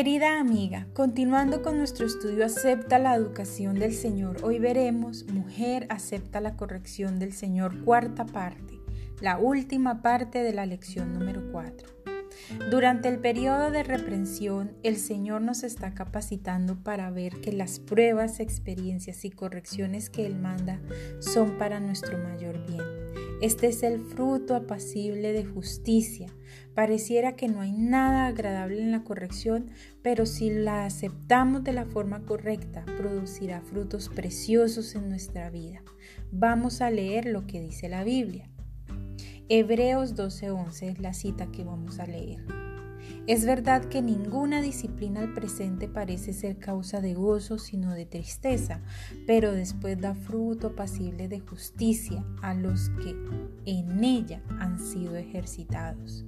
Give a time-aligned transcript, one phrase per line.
[0.00, 6.40] Querida amiga, continuando con nuestro estudio Acepta la educación del Señor, hoy veremos Mujer acepta
[6.40, 8.80] la corrección del Señor, cuarta parte,
[9.20, 11.86] la última parte de la lección número 4.
[12.70, 18.40] Durante el periodo de reprensión, el Señor nos está capacitando para ver que las pruebas,
[18.40, 20.80] experiencias y correcciones que Él manda
[21.18, 22.99] son para nuestro mayor bien.
[23.40, 26.26] Este es el fruto apacible de justicia.
[26.74, 29.70] Pareciera que no hay nada agradable en la corrección,
[30.02, 35.82] pero si la aceptamos de la forma correcta, producirá frutos preciosos en nuestra vida.
[36.30, 38.50] Vamos a leer lo que dice la Biblia.
[39.48, 42.59] Hebreos 12:11 es la cita que vamos a leer.
[43.30, 48.80] Es verdad que ninguna disciplina al presente parece ser causa de gozo, sino de tristeza,
[49.24, 53.14] pero después da fruto apacible de justicia a los que
[53.66, 56.24] en ella han sido ejercitados.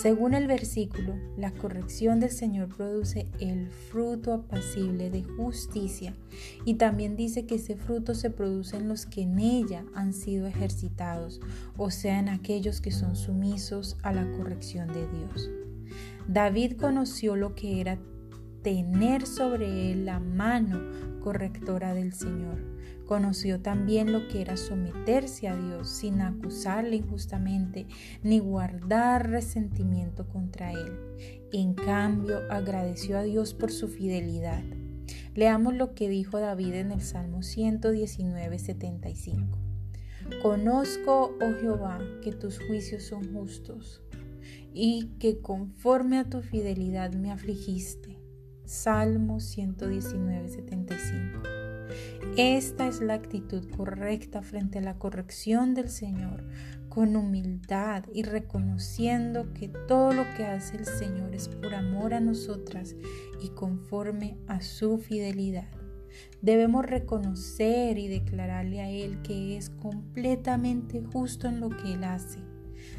[0.00, 6.14] Según el versículo, la corrección del Señor produce el fruto apacible de justicia
[6.64, 10.46] y también dice que ese fruto se produce en los que en ella han sido
[10.46, 11.40] ejercitados,
[11.76, 15.50] o sea, en aquellos que son sumisos a la corrección de Dios.
[16.28, 17.98] David conoció lo que era
[18.62, 22.64] tener sobre él la mano correctora del Señor.
[23.06, 27.86] Conoció también lo que era someterse a Dios sin acusarle injustamente
[28.22, 30.98] ni guardar resentimiento contra él.
[31.52, 34.62] En cambio, agradeció a Dios por su fidelidad.
[35.34, 39.58] Leamos lo que dijo David en el Salmo 119, 75.
[40.40, 44.00] Conozco, oh Jehová, que tus juicios son justos
[44.74, 48.18] y que conforme a tu fidelidad me afligiste.
[48.64, 51.42] Salmo 119, 75.
[52.36, 56.44] Esta es la actitud correcta frente a la corrección del Señor,
[56.88, 62.20] con humildad y reconociendo que todo lo que hace el Señor es por amor a
[62.20, 62.96] nosotras
[63.40, 65.68] y conforme a su fidelidad.
[66.42, 72.40] Debemos reconocer y declararle a Él que es completamente justo en lo que Él hace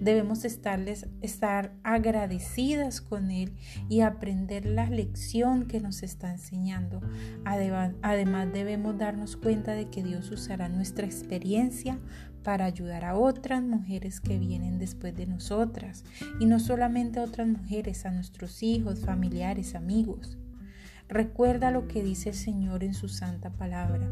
[0.00, 3.52] Debemos estarles, estar agradecidas con Él
[3.88, 7.00] y aprender la lección que nos está enseñando.
[7.44, 11.98] Además, debemos darnos cuenta de que Dios usará nuestra experiencia
[12.42, 16.04] para ayudar a otras mujeres que vienen después de nosotras.
[16.38, 20.38] Y no solamente a otras mujeres, a nuestros hijos, familiares, amigos.
[21.08, 24.08] Recuerda lo que dice el Señor en su santa palabra,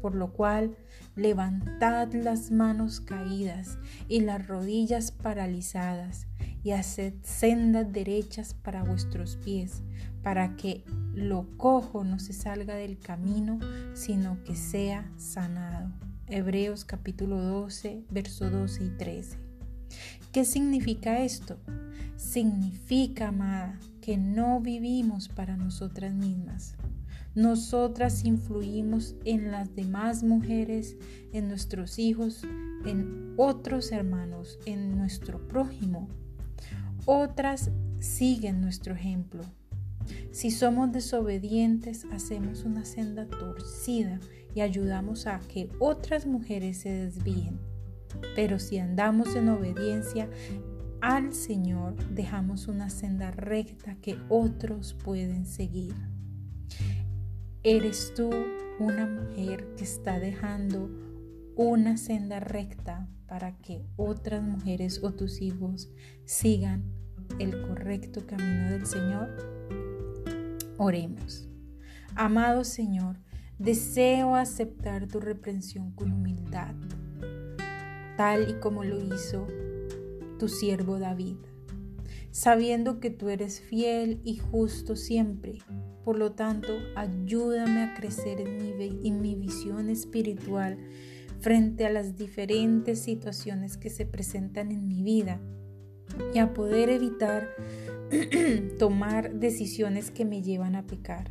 [0.00, 0.76] por lo cual
[1.14, 6.26] levantad las manos caídas y las rodillas paralizadas
[6.64, 9.82] y haced sendas derechas para vuestros pies,
[10.22, 13.60] para que lo cojo no se salga del camino,
[13.94, 15.92] sino que sea sanado.
[16.26, 19.38] Hebreos capítulo 12, verso 12 y 13.
[20.32, 21.58] ¿Qué significa esto?
[22.16, 26.76] Significa, amada, que no vivimos para nosotras mismas.
[27.34, 30.96] Nosotras influimos en las demás mujeres,
[31.32, 32.42] en nuestros hijos,
[32.84, 36.08] en otros hermanos, en nuestro prójimo.
[37.06, 37.70] Otras
[38.00, 39.42] siguen nuestro ejemplo.
[40.30, 44.20] Si somos desobedientes, hacemos una senda torcida
[44.54, 47.58] y ayudamos a que otras mujeres se desvíen.
[48.34, 50.28] Pero si andamos en obediencia,
[51.02, 55.94] al Señor dejamos una senda recta que otros pueden seguir.
[57.64, 58.30] ¿Eres tú
[58.78, 60.88] una mujer que está dejando
[61.56, 65.90] una senda recta para que otras mujeres o tus hijos
[66.24, 66.84] sigan
[67.40, 69.28] el correcto camino del Señor?
[70.78, 71.48] Oremos.
[72.14, 73.18] Amado Señor,
[73.58, 76.76] deseo aceptar tu reprensión con humildad,
[78.16, 79.48] tal y como lo hizo
[80.42, 81.36] tu siervo David,
[82.32, 85.60] sabiendo que tú eres fiel y justo siempre.
[86.02, 90.78] Por lo tanto, ayúdame a crecer en mi, en mi visión espiritual
[91.38, 95.40] frente a las diferentes situaciones que se presentan en mi vida
[96.34, 97.50] y a poder evitar
[98.80, 101.30] tomar decisiones que me llevan a pecar.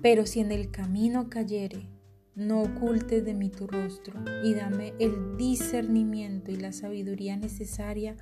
[0.00, 1.95] Pero si en el camino cayere,
[2.36, 8.14] no ocultes de mí tu rostro y dame el discernimiento y la sabiduría necesaria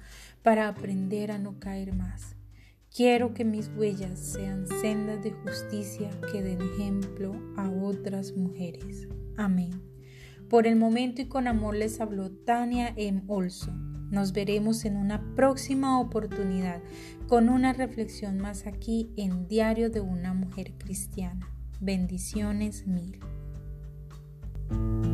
[0.43, 2.37] para aprender a no caer más.
[2.95, 9.09] Quiero que mis huellas sean sendas de justicia que den ejemplo a otras mujeres.
[9.37, 9.83] Amén.
[10.49, 13.25] Por el momento y con amor les habló Tania M.
[13.27, 14.09] Olson.
[14.13, 16.81] Nos veremos en una próxima oportunidad
[17.27, 21.49] con una reflexión más aquí en Diario de una Mujer Cristiana.
[21.81, 23.19] Bendiciones mil.
[24.71, 25.14] you